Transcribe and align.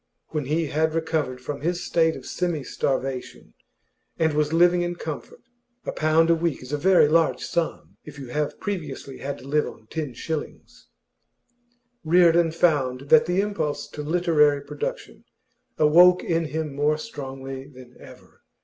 When 0.29 0.45
he 0.45 0.65
had 0.65 0.95
recovered 0.95 1.39
from 1.41 1.61
his 1.61 1.83
state 1.83 2.15
of 2.15 2.25
semi 2.25 2.63
starvation, 2.63 3.53
and 4.17 4.33
was 4.33 4.51
living 4.51 4.81
in 4.81 4.95
comfort 4.95 5.43
(a 5.85 5.91
pound 5.91 6.31
a 6.31 6.35
week 6.35 6.63
is 6.63 6.73
a 6.73 6.77
very 6.77 7.07
large 7.07 7.41
sum 7.41 7.97
if 8.03 8.17
you 8.17 8.29
have 8.29 8.59
previously 8.59 9.19
had 9.19 9.37
to 9.37 9.47
live 9.47 9.67
on 9.67 9.85
ten 9.91 10.15
shillings), 10.15 10.87
Reardon 12.03 12.51
found 12.51 13.09
that 13.11 13.27
the 13.27 13.41
impulse 13.41 13.87
to 13.89 14.01
literary 14.01 14.61
production 14.63 15.23
awoke 15.77 16.23
in 16.23 16.45
him 16.45 16.73
more 16.73 16.97
strongly 16.97 17.67
than 17.67 17.95
ever. 17.99 18.41